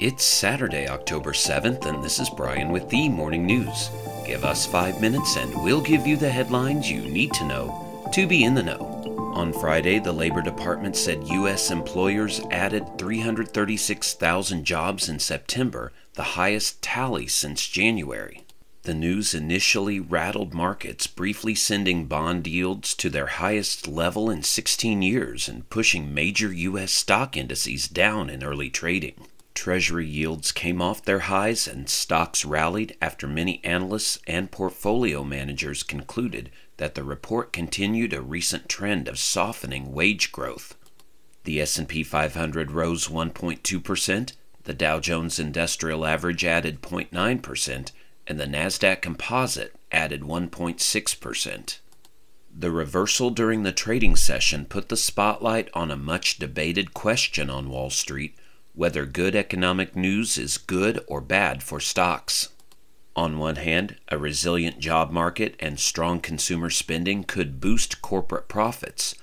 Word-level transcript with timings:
It's 0.00 0.24
Saturday, 0.24 0.88
October 0.88 1.32
7th, 1.32 1.84
and 1.84 2.02
this 2.02 2.20
is 2.20 2.30
Brian 2.30 2.72
with 2.72 2.88
the 2.88 3.10
Morning 3.10 3.44
News. 3.44 3.90
Give 4.24 4.46
us 4.46 4.64
five 4.64 4.98
minutes 4.98 5.36
and 5.36 5.52
we'll 5.62 5.82
give 5.82 6.06
you 6.06 6.16
the 6.16 6.30
headlines 6.30 6.90
you 6.90 7.02
need 7.02 7.34
to 7.34 7.46
know 7.46 8.08
to 8.14 8.26
be 8.26 8.44
in 8.44 8.54
the 8.54 8.62
know. 8.62 8.80
On 9.34 9.52
Friday, 9.52 9.98
the 9.98 10.10
Labor 10.10 10.40
Department 10.40 10.96
said 10.96 11.28
U.S. 11.28 11.70
employers 11.70 12.40
added 12.50 12.86
336,000 12.96 14.64
jobs 14.64 15.10
in 15.10 15.18
September, 15.18 15.92
the 16.14 16.22
highest 16.22 16.80
tally 16.80 17.26
since 17.26 17.68
January. 17.68 18.46
The 18.84 18.94
news 18.94 19.34
initially 19.34 20.00
rattled 20.00 20.54
markets, 20.54 21.06
briefly 21.06 21.54
sending 21.54 22.06
bond 22.06 22.46
yields 22.46 22.94
to 22.94 23.10
their 23.10 23.26
highest 23.26 23.86
level 23.86 24.30
in 24.30 24.44
16 24.44 25.02
years 25.02 25.46
and 25.46 25.68
pushing 25.68 26.14
major 26.14 26.50
U.S. 26.50 26.90
stock 26.90 27.36
indices 27.36 27.86
down 27.86 28.30
in 28.30 28.42
early 28.42 28.70
trading. 28.70 29.26
Treasury 29.60 30.06
yields 30.06 30.52
came 30.52 30.80
off 30.80 31.04
their 31.04 31.18
highs 31.18 31.68
and 31.68 31.86
stocks 31.86 32.46
rallied 32.46 32.96
after 33.02 33.26
many 33.26 33.62
analysts 33.62 34.18
and 34.26 34.50
portfolio 34.50 35.22
managers 35.22 35.82
concluded 35.82 36.50
that 36.78 36.94
the 36.94 37.04
report 37.04 37.52
continued 37.52 38.14
a 38.14 38.22
recent 38.22 38.70
trend 38.70 39.06
of 39.06 39.18
softening 39.18 39.92
wage 39.92 40.32
growth. 40.32 40.78
The 41.44 41.60
S&P 41.60 42.02
500 42.02 42.70
rose 42.70 43.08
1.2%, 43.08 44.32
the 44.64 44.72
Dow 44.72 44.98
Jones 44.98 45.38
Industrial 45.38 46.06
Average 46.06 46.42
added 46.46 46.80
0.9%, 46.80 47.92
and 48.26 48.40
the 48.40 48.46
Nasdaq 48.46 49.02
Composite 49.02 49.74
added 49.92 50.22
1.6%. 50.22 51.78
The 52.50 52.70
reversal 52.70 53.28
during 53.28 53.64
the 53.64 53.72
trading 53.72 54.16
session 54.16 54.64
put 54.64 54.88
the 54.88 54.96
spotlight 54.96 55.68
on 55.74 55.90
a 55.90 55.98
much 55.98 56.38
debated 56.38 56.94
question 56.94 57.50
on 57.50 57.68
Wall 57.68 57.90
Street 57.90 58.34
whether 58.74 59.04
good 59.06 59.34
economic 59.34 59.96
news 59.96 60.38
is 60.38 60.58
good 60.58 61.04
or 61.06 61.20
bad 61.20 61.62
for 61.62 61.80
stocks. 61.80 62.48
On 63.16 63.38
one 63.38 63.56
hand, 63.56 63.96
a 64.08 64.16
resilient 64.16 64.78
job 64.78 65.10
market 65.10 65.56
and 65.58 65.78
strong 65.78 66.20
consumer 66.20 66.70
spending 66.70 67.24
could 67.24 67.60
boost 67.60 68.00
corporate 68.00 68.48
profits, 68.48 69.14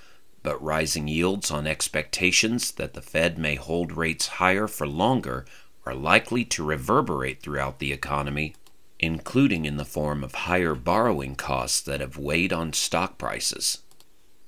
but 0.43 0.61
rising 0.61 1.07
yields 1.07 1.49
on 1.49 1.65
expectations 1.65 2.71
that 2.73 2.93
the 2.93 3.01
Fed 3.01 3.37
may 3.37 3.55
hold 3.55 3.91
rates 3.91 4.27
higher 4.27 4.67
for 4.67 4.87
longer 4.87 5.45
are 5.85 5.95
likely 5.95 6.43
to 6.43 6.65
reverberate 6.65 7.41
throughout 7.41 7.79
the 7.79 7.93
economy, 7.93 8.53
including 8.99 9.65
in 9.65 9.77
the 9.77 9.85
form 9.85 10.23
of 10.23 10.35
higher 10.35 10.75
borrowing 10.75 11.35
costs 11.35 11.79
that 11.81 12.01
have 12.01 12.17
weighed 12.17 12.51
on 12.51 12.73
stock 12.73 13.17
prices. 13.17 13.79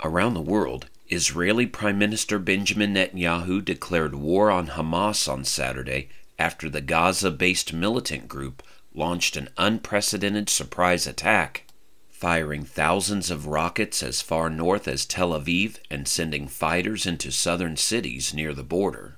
Around 0.03 0.33
the 0.33 0.42
world, 0.42 0.89
Israeli 1.11 1.65
Prime 1.65 1.97
Minister 1.97 2.38
Benjamin 2.38 2.93
Netanyahu 2.93 3.65
declared 3.65 4.13
war 4.13 4.52
on 4.52 4.67
Hamas 4.67 5.27
on 5.27 5.43
Saturday 5.43 6.07
after 6.38 6.69
the 6.69 6.81
Gaza 6.81 7.31
based 7.31 7.73
militant 7.73 8.27
group 8.27 8.61
launched 8.93 9.35
an 9.35 9.49
unprecedented 9.57 10.49
surprise 10.49 11.07
attack, 11.07 11.65
firing 12.11 12.63
thousands 12.63 13.31
of 13.31 13.47
rockets 13.47 14.03
as 14.03 14.21
far 14.21 14.52
north 14.52 14.87
as 14.87 15.03
Tel 15.03 15.31
Aviv 15.31 15.77
and 15.89 16.07
sending 16.07 16.47
fighters 16.47 17.07
into 17.07 17.31
southern 17.31 17.75
cities 17.75 18.31
near 18.31 18.53
the 18.53 18.61
border. 18.61 19.17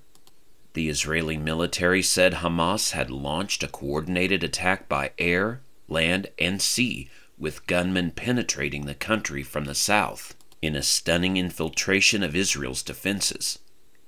The 0.72 0.88
Israeli 0.88 1.36
military 1.36 2.02
said 2.02 2.36
Hamas 2.36 2.92
had 2.92 3.12
launched 3.12 3.64
a 3.64 3.67
coordinated 3.67 4.45
attack 4.45 4.88
by 4.88 5.12
air, 5.19 5.59
land, 5.89 6.28
and 6.39 6.62
sea, 6.62 7.09
with 7.38 7.67
gunmen 7.67 8.12
penetrating 8.12 8.86
the 8.86 8.95
country 8.95 9.44
from 9.44 9.66
the 9.66 9.75
south 9.75 10.36
in 10.62 10.76
a 10.76 10.84
stunning 10.84 11.38
infiltration 11.38 12.23
of 12.23 12.36
Israel's 12.36 12.84
defenses. 12.84 13.59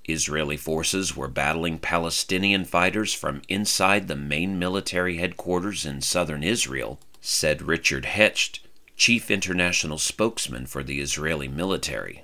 Israeli 0.06 0.58
forces 0.58 1.16
were 1.16 1.28
battling 1.28 1.80
Palestinian 1.80 2.66
fighters 2.66 3.14
from 3.14 3.42
inside 3.48 4.08
the 4.08 4.16
main 4.16 4.60
military 4.60 5.18
headquarters 5.18 5.86
in 5.86 6.02
southern 6.02 6.44
Israel, 6.44 7.00
said 7.22 7.62
Richard 7.62 8.06
Hecht, 8.06 8.60
chief 8.96 9.32
international 9.32 9.98
spokesman 9.98 10.66
for 10.66 10.84
the 10.84 11.00
Israeli 11.00 11.48
military. 11.48 12.24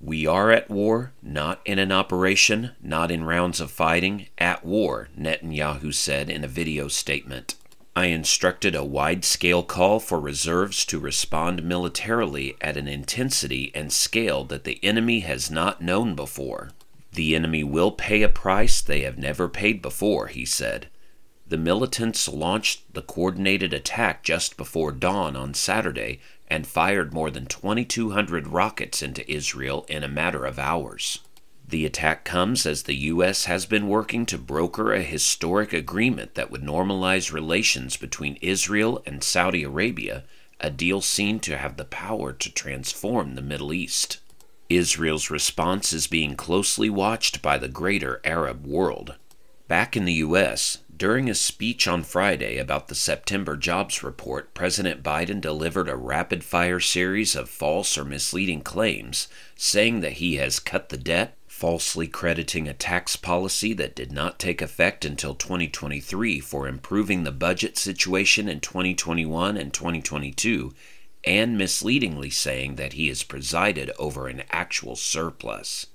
We 0.00 0.26
are 0.26 0.50
at 0.50 0.68
war, 0.68 1.12
not 1.22 1.60
in 1.64 1.78
an 1.78 1.90
operation, 1.90 2.72
not 2.82 3.10
in 3.10 3.24
rounds 3.24 3.58
of 3.58 3.70
fighting, 3.70 4.26
at 4.36 4.64
war, 4.64 5.08
Netanyahu 5.18 5.94
said 5.94 6.28
in 6.28 6.44
a 6.44 6.48
video 6.48 6.88
statement. 6.88 7.54
I 7.96 8.06
instructed 8.06 8.74
a 8.74 8.84
wide 8.84 9.24
scale 9.24 9.62
call 9.62 10.00
for 10.00 10.18
reserves 10.18 10.84
to 10.86 10.98
respond 10.98 11.62
militarily 11.62 12.56
at 12.60 12.76
an 12.76 12.88
intensity 12.88 13.70
and 13.72 13.92
scale 13.92 14.42
that 14.44 14.64
the 14.64 14.80
enemy 14.82 15.20
has 15.20 15.48
not 15.48 15.80
known 15.80 16.16
before. 16.16 16.70
The 17.12 17.36
enemy 17.36 17.62
will 17.62 17.92
pay 17.92 18.22
a 18.22 18.28
price 18.28 18.80
they 18.80 19.02
have 19.02 19.16
never 19.16 19.48
paid 19.48 19.80
before, 19.80 20.26
he 20.26 20.44
said. 20.44 20.88
The 21.46 21.56
militants 21.56 22.26
launched 22.26 22.94
the 22.94 23.02
coordinated 23.02 23.72
attack 23.72 24.24
just 24.24 24.56
before 24.56 24.90
dawn 24.90 25.36
on 25.36 25.54
Saturday 25.54 26.18
and 26.48 26.66
fired 26.66 27.14
more 27.14 27.30
than 27.30 27.46
2,200 27.46 28.48
rockets 28.48 29.02
into 29.02 29.30
Israel 29.30 29.86
in 29.88 30.02
a 30.02 30.08
matter 30.08 30.44
of 30.44 30.58
hours. 30.58 31.20
The 31.66 31.86
attack 31.86 32.24
comes 32.24 32.66
as 32.66 32.82
the 32.82 32.94
U.S. 32.94 33.46
has 33.46 33.64
been 33.64 33.88
working 33.88 34.26
to 34.26 34.38
broker 34.38 34.92
a 34.92 35.02
historic 35.02 35.72
agreement 35.72 36.34
that 36.34 36.50
would 36.50 36.62
normalize 36.62 37.32
relations 37.32 37.96
between 37.96 38.38
Israel 38.42 39.02
and 39.06 39.24
Saudi 39.24 39.64
Arabia, 39.64 40.24
a 40.60 40.70
deal 40.70 41.00
seen 41.00 41.40
to 41.40 41.56
have 41.56 41.76
the 41.76 41.86
power 41.86 42.32
to 42.32 42.52
transform 42.52 43.34
the 43.34 43.42
Middle 43.42 43.72
East. 43.72 44.18
Israel's 44.68 45.30
response 45.30 45.92
is 45.92 46.06
being 46.06 46.36
closely 46.36 46.90
watched 46.90 47.40
by 47.40 47.58
the 47.58 47.68
greater 47.68 48.20
Arab 48.24 48.66
world. 48.66 49.16
Back 49.66 49.96
in 49.96 50.04
the 50.04 50.12
U.S., 50.14 50.78
during 50.96 51.28
a 51.28 51.34
speech 51.34 51.88
on 51.88 52.04
Friday 52.04 52.58
about 52.58 52.88
the 52.88 52.94
September 52.94 53.56
jobs 53.56 54.02
report, 54.02 54.54
President 54.54 55.02
Biden 55.02 55.40
delivered 55.40 55.88
a 55.88 55.96
rapid 55.96 56.44
fire 56.44 56.78
series 56.78 57.34
of 57.34 57.48
false 57.48 57.98
or 57.98 58.04
misleading 58.04 58.60
claims, 58.60 59.26
saying 59.56 60.00
that 60.00 60.14
he 60.14 60.36
has 60.36 60.60
cut 60.60 60.90
the 60.90 60.96
debt, 60.96 61.36
falsely 61.64 62.06
crediting 62.06 62.68
a 62.68 62.74
tax 62.74 63.16
policy 63.16 63.72
that 63.72 63.96
did 63.96 64.12
not 64.12 64.38
take 64.38 64.60
effect 64.60 65.02
until 65.02 65.34
2023 65.34 66.38
for 66.38 66.68
improving 66.68 67.24
the 67.24 67.32
budget 67.32 67.78
situation 67.78 68.50
in 68.50 68.60
2021 68.60 69.56
and 69.56 69.72
2022, 69.72 70.74
and 71.24 71.56
misleadingly 71.56 72.28
saying 72.28 72.74
that 72.74 72.92
he 72.92 73.08
has 73.08 73.22
presided 73.22 73.90
over 73.98 74.28
an 74.28 74.42
actual 74.50 74.94
surplus. 74.94 75.86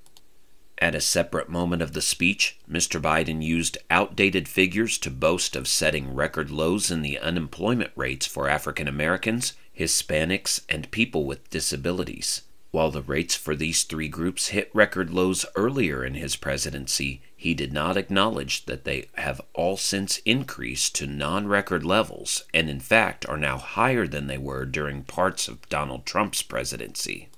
At 0.79 0.95
a 0.95 0.99
separate 0.99 1.49
moment 1.49 1.83
of 1.83 1.93
the 1.93 2.01
speech, 2.01 2.57
Mr. 2.67 2.99
Biden 2.99 3.43
used 3.43 3.77
outdated 3.91 4.47
figures 4.47 4.97
to 4.97 5.11
boast 5.11 5.55
of 5.55 5.67
setting 5.67 6.15
record 6.15 6.49
lows 6.49 6.89
in 6.89 7.03
the 7.03 7.19
unemployment 7.19 7.91
rates 7.95 8.25
for 8.25 8.49
African 8.49 8.87
Americans, 8.87 9.53
Hispanics, 9.77 10.61
and 10.67 10.89
people 10.89 11.25
with 11.25 11.47
disabilities. 11.51 12.41
While 12.71 12.91
the 12.91 13.01
rates 13.01 13.33
for 13.33 13.55
these 13.55 13.81
three 13.81 14.09
groups 14.09 14.49
hit 14.49 14.69
record 14.75 15.09
lows 15.09 15.43
earlier 15.55 16.05
in 16.05 16.13
his 16.13 16.35
presidency, 16.35 17.19
he 17.35 17.55
did 17.55 17.73
not 17.73 17.97
acknowledge 17.97 18.65
that 18.65 18.83
they 18.83 19.07
have 19.15 19.41
all 19.55 19.75
since 19.75 20.17
increased 20.19 20.93
to 20.95 21.07
non 21.07 21.47
record 21.47 21.83
levels 21.83 22.43
and, 22.53 22.69
in 22.69 22.79
fact, 22.79 23.27
are 23.27 23.37
now 23.37 23.57
higher 23.57 24.07
than 24.07 24.27
they 24.27 24.37
were 24.37 24.65
during 24.65 25.03
parts 25.03 25.47
of 25.47 25.67
Donald 25.69 26.05
Trump's 26.05 26.43
presidency. 26.43 27.29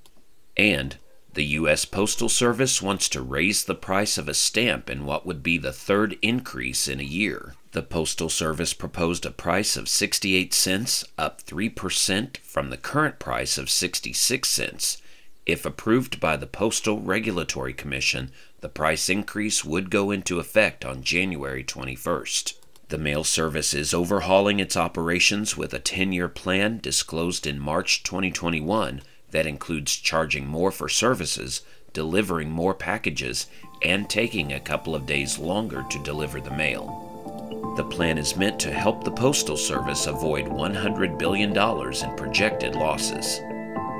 And 0.58 0.98
the 1.34 1.46
U.S. 1.46 1.86
Postal 1.86 2.28
Service 2.28 2.82
wants 2.82 3.08
to 3.08 3.22
raise 3.22 3.64
the 3.64 3.74
price 3.74 4.18
of 4.18 4.28
a 4.28 4.34
stamp 4.34 4.90
in 4.90 5.06
what 5.06 5.26
would 5.26 5.42
be 5.42 5.58
the 5.58 5.72
third 5.72 6.18
increase 6.22 6.90
in 6.90 7.00
a 7.00 7.04
year. 7.04 7.56
The 7.72 7.84
Postal 7.84 8.28
Service 8.28 8.74
proposed 8.74 9.26
a 9.26 9.32
price 9.32 9.78
of 9.78 9.88
68 9.88 10.54
cents, 10.54 11.06
up 11.18 11.42
3% 11.42 12.36
from 12.40 12.70
the 12.70 12.76
current 12.76 13.18
price 13.18 13.58
of 13.58 13.70
66 13.70 14.50
cents 14.50 15.01
if 15.46 15.66
approved 15.66 16.20
by 16.20 16.38
the 16.38 16.48
Postal 16.48 17.00
Regulatory 17.00 17.74
Commission, 17.74 18.32
the 18.62 18.70
price 18.70 19.10
increase 19.10 19.66
would 19.66 19.90
go 19.90 20.12
into 20.12 20.40
effect 20.40 20.86
on 20.86 21.02
January 21.04 21.64
21st. 21.64 22.54
The 22.90 22.98
mail 22.98 23.24
service 23.24 23.74
is 23.74 23.94
overhauling 23.94 24.60
its 24.60 24.78
operations 24.78 25.58
with 25.58 25.74
a 25.74 25.80
10 25.80 26.12
year 26.12 26.28
plan 26.28 26.80
disclosed 26.80 27.48
in 27.48 27.60
March 27.60 28.04
2021 28.04 29.02
that 29.32 29.48
includes 29.48 29.96
charging 29.96 30.46
more 30.46 30.72
for 30.72 30.90
services, 30.90 31.62
delivering 31.94 32.50
more 32.50 32.74
packages, 32.74 33.48
and 33.82 34.10
taking 34.10 34.52
a 34.52 34.60
couple 34.60 34.94
of 34.94 35.06
days 35.06 35.40
longer 35.40 35.86
to 35.90 36.04
deliver 36.04 36.40
the 36.40 36.52
mail. 36.52 37.74
The 37.78 37.86
plan 37.86 38.18
is 38.18 38.36
meant 38.36 38.60
to 38.60 38.72
help 38.74 39.04
the 39.04 39.12
Postal 39.12 39.58
Service 39.58 40.06
avoid 40.06 40.46
$100 40.46 41.18
billion 41.18 41.52
in 41.52 42.18
projected 42.18 42.76
losses. 42.76 43.40